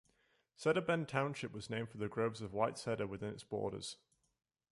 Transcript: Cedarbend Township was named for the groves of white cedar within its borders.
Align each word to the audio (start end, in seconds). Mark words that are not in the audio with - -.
Cedarbend 0.57 1.07
Township 1.09 1.51
was 1.53 1.69
named 1.69 1.89
for 1.91 1.99
the 1.99 2.09
groves 2.09 2.41
of 2.41 2.55
white 2.55 2.79
cedar 2.79 3.05
within 3.05 3.29
its 3.29 3.43
borders. 3.43 3.97